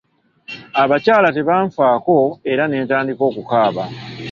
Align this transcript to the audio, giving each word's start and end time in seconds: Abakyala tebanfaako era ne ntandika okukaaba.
Abakyala 0.81 1.27
tebanfaako 1.35 2.17
era 2.51 2.63
ne 2.67 2.77
ntandika 2.85 3.23
okukaaba. 3.29 3.83